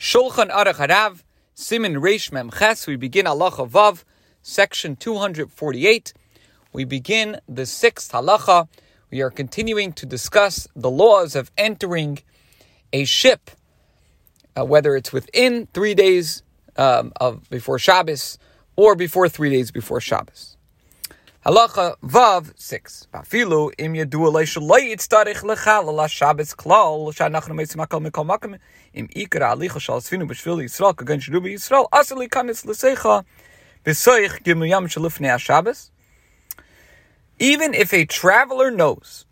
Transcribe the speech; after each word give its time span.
Shulchan 0.00 0.48
Aruch 0.50 0.76
Harav, 0.76 1.24
Simin 1.52 1.96
Reish 1.96 2.32
Mem 2.32 2.50
Ches. 2.50 2.86
We 2.86 2.96
begin 2.96 3.26
Halacha 3.26 3.68
Vav, 3.68 4.04
section 4.40 4.96
248. 4.96 6.14
We 6.72 6.84
begin 6.84 7.38
the 7.46 7.66
sixth 7.66 8.10
halacha. 8.12 8.66
We 9.10 9.20
are 9.20 9.28
continuing 9.28 9.92
to 9.92 10.06
discuss 10.06 10.66
the 10.74 10.90
laws 10.90 11.36
of 11.36 11.50
entering 11.58 12.20
a 12.94 13.04
ship, 13.04 13.50
uh, 14.56 14.64
whether 14.64 14.96
it's 14.96 15.12
within 15.12 15.68
three 15.74 15.92
days 15.92 16.44
um, 16.78 17.12
of 17.20 17.50
before 17.50 17.78
Shabbos 17.78 18.38
or 18.76 18.94
before 18.94 19.28
three 19.28 19.50
days 19.50 19.70
before 19.70 20.00
Shabbos. 20.00 20.56
Halacha 21.46 21.96
Vav 22.02 22.52
6. 22.54 23.08
Bafilu 23.14 23.72
im 23.78 23.94
Shabbos 26.06 26.54
klal 26.54 27.14
shanachnu 27.14 28.58
im 28.92 29.08
ikra 29.08 29.54
alicha 29.54 29.80
shal 29.80 30.02
b'shvil 30.02 30.60
Yisrael 30.60 30.98
l'seicha 32.66 33.24
b'soich 33.86 34.68
yam 34.68 34.86
shalifnei 34.86 35.38
Shabbos. 35.38 35.90
Even 37.38 37.72
if 37.72 37.94
a 37.94 38.04
traveler 38.04 38.70
knows 38.70 39.24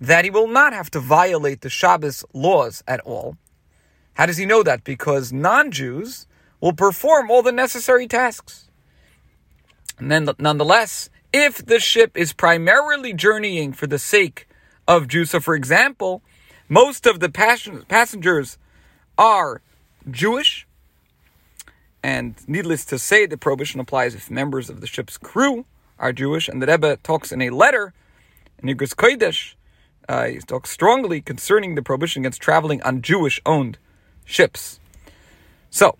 that 0.00 0.24
he 0.24 0.32
will 0.32 0.48
not 0.48 0.72
have 0.72 0.90
to 0.90 0.98
violate 0.98 1.60
the 1.60 1.70
Shabbos 1.70 2.24
laws 2.34 2.82
at 2.88 2.98
all, 3.02 3.36
how 4.14 4.26
does 4.26 4.36
he 4.36 4.46
know 4.46 4.64
that? 4.64 4.82
Because 4.82 5.32
non-Jews 5.32 6.26
will 6.60 6.72
perform 6.72 7.30
all 7.30 7.42
the 7.42 7.52
necessary 7.52 8.08
tasks. 8.08 8.68
And 10.00 10.10
then, 10.10 10.28
nonetheless, 10.40 11.08
if 11.32 11.64
the 11.64 11.80
ship 11.80 12.16
is 12.16 12.32
primarily 12.32 13.12
journeying 13.12 13.72
for 13.72 13.86
the 13.86 13.98
sake 13.98 14.48
of 14.86 15.08
Jews, 15.08 15.30
so 15.30 15.40
for 15.40 15.54
example, 15.54 16.22
most 16.68 17.06
of 17.06 17.20
the 17.20 17.28
passengers 17.28 18.58
are 19.16 19.62
Jewish, 20.10 20.66
and 22.02 22.34
needless 22.48 22.84
to 22.86 22.98
say, 22.98 23.26
the 23.26 23.36
prohibition 23.36 23.80
applies 23.80 24.14
if 24.14 24.30
members 24.30 24.68
of 24.68 24.80
the 24.80 24.86
ship's 24.86 25.16
crew 25.16 25.64
are 25.98 26.12
Jewish, 26.12 26.48
and 26.48 26.60
the 26.60 26.66
Rebbe 26.66 26.96
talks 27.02 27.30
in 27.30 27.40
a 27.40 27.50
letter 27.50 27.94
in 28.58 28.68
Igros 28.68 28.94
Kodesh, 28.94 29.54
uh, 30.08 30.26
he 30.26 30.38
talks 30.38 30.70
strongly 30.70 31.20
concerning 31.20 31.74
the 31.74 31.82
prohibition 31.82 32.22
against 32.22 32.40
traveling 32.40 32.82
on 32.82 33.02
Jewish-owned 33.02 33.78
ships. 34.24 34.80
So, 35.70 35.96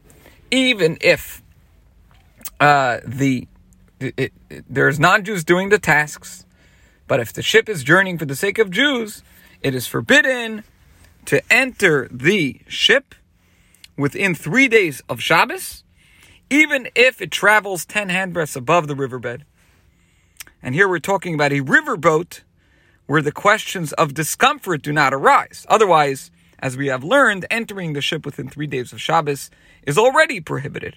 even 0.50 0.98
if 1.00 1.42
uh, 2.60 2.98
the 3.04 3.46
it, 4.02 4.14
it, 4.50 4.64
there's 4.68 4.98
non-Jews 4.98 5.44
doing 5.44 5.68
the 5.68 5.78
tasks, 5.78 6.44
but 7.06 7.20
if 7.20 7.32
the 7.32 7.42
ship 7.42 7.68
is 7.68 7.84
journeying 7.84 8.18
for 8.18 8.24
the 8.26 8.36
sake 8.36 8.58
of 8.58 8.70
Jews, 8.70 9.22
it 9.60 9.74
is 9.74 9.86
forbidden 9.86 10.64
to 11.26 11.40
enter 11.52 12.08
the 12.10 12.60
ship 12.66 13.14
within 13.96 14.34
three 14.34 14.68
days 14.68 15.02
of 15.08 15.20
Shabbos, 15.20 15.84
even 16.50 16.88
if 16.94 17.20
it 17.20 17.30
travels 17.30 17.84
ten 17.84 18.08
handbreadths 18.08 18.56
above 18.56 18.88
the 18.88 18.96
riverbed. 18.96 19.44
And 20.62 20.74
here 20.74 20.88
we're 20.88 20.98
talking 20.98 21.34
about 21.34 21.52
a 21.52 21.60
riverboat 21.60 22.40
where 23.06 23.22
the 23.22 23.32
questions 23.32 23.92
of 23.94 24.14
discomfort 24.14 24.82
do 24.82 24.92
not 24.92 25.12
arise. 25.12 25.66
Otherwise, 25.68 26.30
as 26.60 26.76
we 26.76 26.86
have 26.86 27.02
learned, 27.02 27.44
entering 27.50 27.92
the 27.92 28.00
ship 28.00 28.24
within 28.24 28.48
three 28.48 28.68
days 28.68 28.92
of 28.92 29.00
Shabbos 29.00 29.50
is 29.82 29.98
already 29.98 30.40
prohibited. 30.40 30.96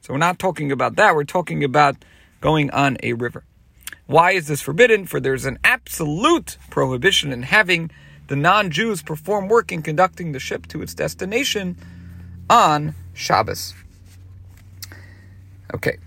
So 0.00 0.12
we're 0.12 0.18
not 0.18 0.38
talking 0.38 0.72
about 0.72 0.96
that. 0.96 1.14
We're 1.14 1.24
talking 1.24 1.62
about 1.62 1.96
going 2.40 2.70
on 2.70 2.96
a 3.02 3.12
river. 3.12 3.44
Why 4.06 4.32
is 4.32 4.48
this 4.48 4.60
forbidden? 4.60 5.06
For 5.06 5.20
there's 5.20 5.44
an 5.44 5.58
absolute 5.62 6.58
prohibition 6.68 7.32
in 7.32 7.42
having 7.42 7.90
the 8.26 8.36
non 8.36 8.70
Jews 8.70 9.02
perform 9.02 9.48
work 9.48 9.72
in 9.72 9.82
conducting 9.82 10.32
the 10.32 10.40
ship 10.40 10.66
to 10.68 10.82
its 10.82 10.94
destination 10.94 11.76
on 12.48 12.94
Shabbos. 13.14 13.74
Okay. 15.74 15.98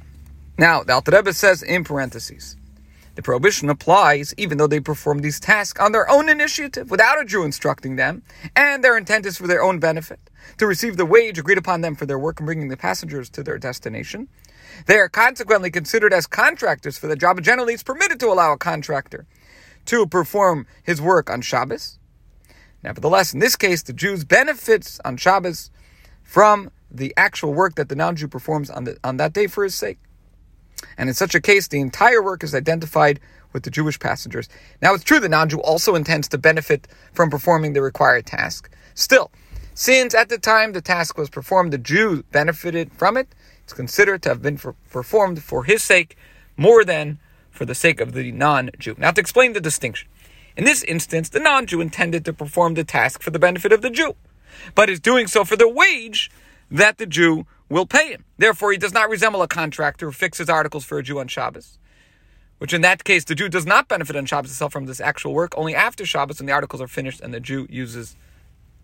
Now, 0.57 0.83
the 0.83 0.93
Alter 0.93 1.11
Rebbe 1.11 1.33
says 1.33 1.63
in 1.63 1.83
parentheses, 1.83 2.57
the 3.15 3.21
prohibition 3.21 3.69
applies 3.69 4.33
even 4.37 4.57
though 4.57 4.67
they 4.67 4.79
perform 4.79 5.19
these 5.19 5.39
tasks 5.39 5.79
on 5.79 5.91
their 5.91 6.09
own 6.09 6.29
initiative 6.29 6.89
without 6.89 7.21
a 7.21 7.25
Jew 7.25 7.43
instructing 7.43 7.95
them, 7.95 8.23
and 8.55 8.83
their 8.83 8.97
intent 8.97 9.25
is 9.25 9.37
for 9.37 9.47
their 9.47 9.63
own 9.63 9.79
benefit, 9.79 10.19
to 10.57 10.67
receive 10.67 10.97
the 10.97 11.05
wage 11.05 11.37
agreed 11.37 11.57
upon 11.57 11.81
them 11.81 11.95
for 11.95 12.05
their 12.05 12.19
work 12.19 12.39
in 12.39 12.45
bringing 12.45 12.69
the 12.69 12.77
passengers 12.77 13.29
to 13.29 13.43
their 13.43 13.57
destination. 13.57 14.27
They 14.85 14.97
are 14.97 15.09
consequently 15.09 15.71
considered 15.71 16.13
as 16.13 16.27
contractors 16.27 16.97
for 16.97 17.07
the 17.07 17.15
job, 17.15 17.37
and 17.37 17.45
generally 17.45 17.73
it's 17.73 17.83
permitted 17.83 18.19
to 18.21 18.27
allow 18.27 18.53
a 18.53 18.57
contractor 18.57 19.25
to 19.85 20.07
perform 20.07 20.65
his 20.83 21.01
work 21.01 21.29
on 21.29 21.41
Shabbos. 21.41 21.99
Nevertheless, 22.83 23.33
in 23.33 23.39
this 23.39 23.55
case, 23.55 23.81
the 23.81 23.93
Jews 23.93 24.23
benefits 24.25 24.99
on 25.05 25.17
Shabbos 25.17 25.71
from 26.21 26.71
the 26.91 27.13
actual 27.17 27.53
work 27.53 27.75
that 27.75 27.89
the 27.89 27.95
non-Jew 27.95 28.27
performs 28.27 28.69
on, 28.69 28.83
the, 28.83 28.97
on 29.03 29.17
that 29.17 29.33
day 29.33 29.47
for 29.47 29.63
his 29.63 29.75
sake. 29.75 29.99
And 30.97 31.09
in 31.09 31.15
such 31.15 31.33
a 31.33 31.41
case, 31.41 31.67
the 31.67 31.79
entire 31.79 32.21
work 32.21 32.43
is 32.43 32.53
identified 32.53 33.19
with 33.53 33.63
the 33.63 33.69
Jewish 33.69 33.99
passengers. 33.99 34.49
Now, 34.81 34.93
it's 34.93 35.03
true 35.03 35.19
the 35.19 35.29
non 35.29 35.49
Jew 35.49 35.61
also 35.61 35.95
intends 35.95 36.27
to 36.29 36.37
benefit 36.37 36.87
from 37.13 37.29
performing 37.29 37.73
the 37.73 37.81
required 37.81 38.25
task. 38.25 38.69
Still, 38.95 39.31
since 39.73 40.13
at 40.13 40.29
the 40.29 40.37
time 40.37 40.73
the 40.73 40.81
task 40.81 41.17
was 41.17 41.29
performed, 41.29 41.73
the 41.73 41.77
Jew 41.77 42.23
benefited 42.31 42.91
from 42.93 43.17
it, 43.17 43.33
it's 43.63 43.73
considered 43.73 44.21
to 44.23 44.29
have 44.29 44.41
been 44.41 44.57
for, 44.57 44.73
performed 44.89 45.43
for 45.43 45.63
his 45.63 45.83
sake 45.83 46.17
more 46.57 46.83
than 46.83 47.19
for 47.49 47.65
the 47.65 47.75
sake 47.75 48.01
of 48.01 48.13
the 48.13 48.31
non 48.31 48.71
Jew. 48.77 48.95
Now, 48.97 49.11
to 49.11 49.21
explain 49.21 49.53
the 49.53 49.61
distinction. 49.61 50.09
In 50.55 50.65
this 50.65 50.83
instance, 50.83 51.29
the 51.29 51.39
non 51.39 51.65
Jew 51.65 51.81
intended 51.81 52.25
to 52.25 52.33
perform 52.33 52.73
the 52.73 52.83
task 52.83 53.21
for 53.21 53.31
the 53.31 53.39
benefit 53.39 53.71
of 53.71 53.81
the 53.81 53.89
Jew, 53.89 54.15
but 54.75 54.89
is 54.89 54.99
doing 54.99 55.27
so 55.27 55.43
for 55.45 55.55
the 55.55 55.69
wage 55.69 56.29
that 56.69 56.97
the 56.97 57.05
Jew 57.05 57.45
will 57.69 57.85
pay 57.85 58.11
him. 58.11 58.25
Therefore, 58.37 58.71
he 58.71 58.77
does 58.77 58.93
not 58.93 59.09
resemble 59.09 59.41
a 59.41 59.47
contractor 59.47 60.07
who 60.07 60.11
fixes 60.11 60.49
articles 60.49 60.83
for 60.85 60.97
a 60.97 61.03
Jew 61.03 61.19
on 61.19 61.27
Shabbos, 61.27 61.77
which 62.57 62.73
in 62.73 62.81
that 62.81 63.03
case, 63.03 63.23
the 63.23 63.35
Jew 63.35 63.49
does 63.49 63.65
not 63.65 63.87
benefit 63.87 64.15
on 64.15 64.25
Shabbos 64.25 64.51
itself 64.51 64.73
from 64.73 64.85
this 64.85 65.01
actual 65.01 65.33
work, 65.33 65.53
only 65.57 65.73
after 65.73 66.05
Shabbos 66.05 66.39
when 66.39 66.47
the 66.47 66.53
articles 66.53 66.81
are 66.81 66.87
finished 66.87 67.21
and 67.21 67.33
the 67.33 67.39
Jew 67.39 67.67
uses 67.69 68.15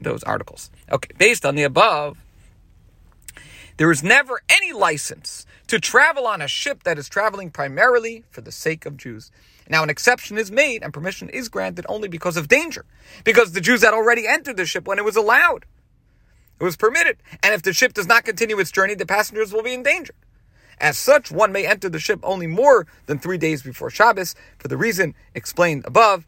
those 0.01 0.23
articles. 0.23 0.71
Okay, 0.91 1.09
based 1.17 1.45
on 1.45 1.55
the 1.55 1.63
above, 1.63 2.17
there 3.79 3.91
is 3.91 4.03
never 4.03 4.41
any 4.49 4.73
license 4.73 5.45
to 5.67 5.79
travel 5.79 6.27
on 6.27 6.41
a 6.41 6.49
ship 6.49 6.83
that 6.83 6.99
is 6.99 7.07
traveling 7.07 7.49
primarily 7.49 8.25
for 8.29 8.41
the 8.41 8.51
sake 8.51 8.85
of 8.85 8.97
Jews. 8.97 9.31
Now, 9.69 9.83
an 9.83 9.89
exception 9.89 10.37
is 10.37 10.51
made 10.51 10.83
and 10.83 10.93
permission 10.93 11.29
is 11.29 11.47
granted 11.47 11.85
only 11.87 12.09
because 12.09 12.35
of 12.35 12.49
danger, 12.49 12.83
because 13.23 13.53
the 13.53 13.61
Jews 13.61 13.81
had 13.81 13.93
already 13.93 14.27
entered 14.27 14.57
the 14.57 14.65
ship 14.65 14.85
when 14.85 14.99
it 14.99 15.05
was 15.05 15.15
allowed. 15.15 15.65
It 16.59 16.65
was 16.65 16.75
permitted. 16.75 17.19
And 17.41 17.53
if 17.53 17.61
the 17.61 17.71
ship 17.71 17.93
does 17.93 18.05
not 18.05 18.25
continue 18.25 18.59
its 18.59 18.69
journey, 18.69 18.95
the 18.95 19.05
passengers 19.05 19.53
will 19.53 19.63
be 19.63 19.73
in 19.73 19.83
danger. 19.83 20.13
As 20.81 20.97
such, 20.97 21.31
one 21.31 21.53
may 21.53 21.65
enter 21.65 21.87
the 21.87 21.99
ship 21.99 22.19
only 22.21 22.47
more 22.47 22.85
than 23.05 23.17
three 23.17 23.37
days 23.37 23.63
before 23.63 23.89
Shabbos 23.89 24.35
for 24.57 24.67
the 24.67 24.75
reason 24.75 25.15
explained 25.33 25.85
above, 25.85 26.27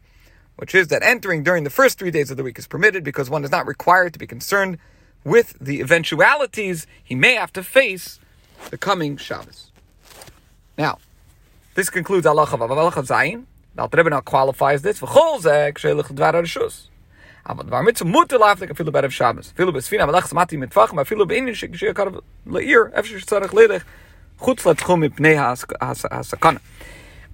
which 0.56 0.74
is 0.74 0.88
that 0.88 1.02
entering 1.02 1.42
during 1.42 1.64
the 1.64 1.70
first 1.70 1.98
three 1.98 2.10
days 2.10 2.30
of 2.30 2.38
the 2.38 2.44
week 2.44 2.58
is 2.58 2.66
permitted 2.66 3.04
because 3.04 3.28
one 3.28 3.44
is 3.44 3.50
not 3.50 3.66
required 3.66 4.14
to 4.14 4.18
be 4.18 4.26
concerned 4.26 4.78
with 5.24 5.56
the 5.60 5.80
eventualities 5.80 6.86
he 7.02 7.14
may 7.14 7.34
have 7.34 7.52
to 7.52 7.62
face 7.62 8.18
the 8.70 8.78
coming 8.78 9.16
Shabbos. 9.16 9.70
Now, 10.78 10.98
this 11.74 11.90
concludes 11.90 12.26
Allah 12.26 12.42
of 12.42 12.62
Allah 12.62 12.86
of 12.86 13.06
Zayin. 13.06 13.44
The 13.74 13.88
Rebbe 13.92 14.10
now 14.10 14.20
qualifies 14.20 14.82
this. 14.82 15.00
V'chol 15.00 15.40
zeh 15.40 15.72
k'shelich 15.72 16.12
dvar 16.12 16.34
ha-rishus. 16.34 16.88
Mitzvah 17.48 17.76
afilu 17.76 18.90
berev 18.90 19.10
Shabbos. 19.10 19.52
Afilu 19.56 19.72
samati 19.72 20.58
mitfachim 20.58 20.98
afilu 21.02 21.26
le'ir 22.46 22.92
efshir 22.94 23.24
chutz. 23.24 23.82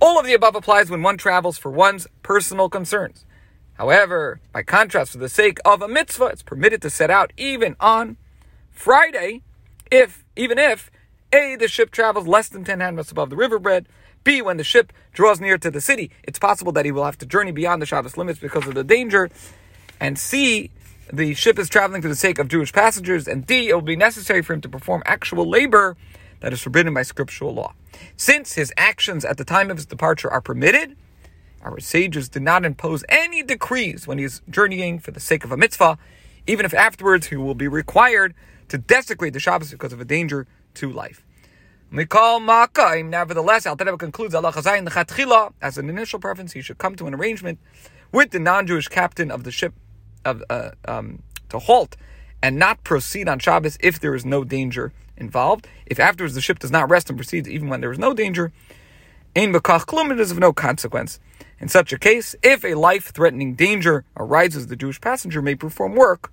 All 0.00 0.18
of 0.18 0.26
the 0.26 0.34
above 0.34 0.54
applies 0.54 0.90
when 0.90 1.02
one 1.02 1.16
travels 1.16 1.56
for 1.58 1.70
one's 1.70 2.06
personal 2.22 2.68
concerns. 2.68 3.24
However, 3.78 4.40
by 4.52 4.64
contrast, 4.64 5.12
for 5.12 5.18
the 5.18 5.28
sake 5.28 5.58
of 5.64 5.80
a 5.82 5.88
mitzvah, 5.88 6.26
it's 6.26 6.42
permitted 6.42 6.82
to 6.82 6.90
set 6.90 7.10
out 7.10 7.32
even 7.36 7.76
on 7.78 8.16
Friday, 8.72 9.42
if 9.90 10.24
even 10.34 10.58
if 10.58 10.90
A, 11.32 11.54
the 11.54 11.68
ship 11.68 11.92
travels 11.92 12.26
less 12.26 12.48
than 12.48 12.64
10 12.64 12.80
handmiles 12.80 13.12
above 13.12 13.30
the 13.30 13.36
riverbed, 13.36 13.88
B, 14.24 14.42
when 14.42 14.56
the 14.56 14.64
ship 14.64 14.92
draws 15.12 15.40
near 15.40 15.58
to 15.58 15.70
the 15.70 15.80
city, 15.80 16.10
it's 16.24 16.40
possible 16.40 16.72
that 16.72 16.84
he 16.84 16.90
will 16.90 17.04
have 17.04 17.18
to 17.18 17.26
journey 17.26 17.52
beyond 17.52 17.80
the 17.80 17.86
Shabbos 17.86 18.16
limits 18.16 18.40
because 18.40 18.66
of 18.66 18.74
the 18.74 18.82
danger, 18.82 19.30
and 20.00 20.18
C, 20.18 20.70
the 21.12 21.34
ship 21.34 21.56
is 21.58 21.68
traveling 21.68 22.02
for 22.02 22.08
the 22.08 22.16
sake 22.16 22.40
of 22.40 22.48
Jewish 22.48 22.72
passengers, 22.72 23.28
and 23.28 23.46
D, 23.46 23.68
it 23.68 23.74
will 23.74 23.80
be 23.80 23.96
necessary 23.96 24.42
for 24.42 24.54
him 24.54 24.60
to 24.62 24.68
perform 24.68 25.02
actual 25.06 25.48
labor 25.48 25.96
that 26.40 26.52
is 26.52 26.60
forbidden 26.60 26.94
by 26.94 27.02
scriptural 27.02 27.54
law. 27.54 27.74
Since 28.16 28.54
his 28.54 28.72
actions 28.76 29.24
at 29.24 29.38
the 29.38 29.44
time 29.44 29.70
of 29.70 29.76
his 29.76 29.86
departure 29.86 30.30
are 30.30 30.40
permitted, 30.40 30.96
our 31.62 31.80
sages 31.80 32.28
did 32.28 32.42
not 32.42 32.64
impose 32.64 33.04
any 33.08 33.42
decrees 33.42 34.06
when 34.06 34.18
he 34.18 34.24
is 34.24 34.42
journeying 34.48 34.98
for 34.98 35.10
the 35.10 35.20
sake 35.20 35.44
of 35.44 35.52
a 35.52 35.56
mitzvah, 35.56 35.98
even 36.46 36.64
if 36.64 36.72
afterwards 36.72 37.26
he 37.26 37.36
will 37.36 37.54
be 37.54 37.68
required 37.68 38.34
to 38.68 38.78
desecrate 38.78 39.32
the 39.32 39.40
Shabbos 39.40 39.70
because 39.70 39.92
of 39.92 40.00
a 40.00 40.04
danger 40.04 40.46
to 40.74 40.90
life. 40.90 41.24
Mikol 41.92 42.40
Makom, 42.40 43.08
nevertheless, 43.08 43.64
Al 43.66 43.76
concludes 43.76 44.34
Allah 44.34 44.52
as 45.62 45.78
an 45.78 45.88
initial 45.88 46.18
preference, 46.18 46.52
he 46.52 46.60
should 46.60 46.78
come 46.78 46.94
to 46.96 47.06
an 47.06 47.14
arrangement 47.14 47.58
with 48.12 48.30
the 48.30 48.38
non 48.38 48.66
Jewish 48.66 48.88
captain 48.88 49.30
of 49.30 49.44
the 49.44 49.50
ship 49.50 49.74
of 50.24 50.42
uh, 50.50 50.70
um, 50.86 51.22
to 51.48 51.58
halt 51.58 51.96
and 52.42 52.56
not 52.56 52.84
proceed 52.84 53.28
on 53.28 53.38
Shabbos 53.38 53.78
if 53.80 54.00
there 54.00 54.14
is 54.14 54.24
no 54.24 54.44
danger 54.44 54.92
involved. 55.16 55.66
If 55.86 55.98
afterwards 55.98 56.34
the 56.34 56.40
ship 56.40 56.58
does 56.58 56.70
not 56.70 56.88
rest 56.90 57.08
and 57.08 57.18
proceeds 57.18 57.48
even 57.48 57.68
when 57.68 57.80
there 57.80 57.90
is 57.92 57.98
no 57.98 58.14
danger, 58.14 58.52
Ein 59.38 59.52
Bekach 59.52 59.86
Klum, 59.86 60.10
it 60.10 60.18
is 60.18 60.32
of 60.32 60.40
no 60.40 60.52
consequence. 60.52 61.20
In 61.60 61.68
such 61.68 61.92
a 61.92 61.98
case, 61.98 62.34
if 62.42 62.64
a 62.64 62.74
life 62.74 63.12
threatening 63.12 63.54
danger 63.54 64.04
arises, 64.16 64.66
the 64.66 64.74
Jewish 64.74 65.00
passenger 65.00 65.40
may 65.40 65.54
perform 65.54 65.94
work 65.94 66.32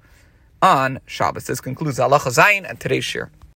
on 0.59 0.99
Shabbos. 1.05 1.45
This 1.45 1.61
concludes 1.61 1.99
Allah 1.99 2.17
Zayin 2.17 2.67
and 2.67 2.79
today's 2.79 3.05
share. 3.05 3.29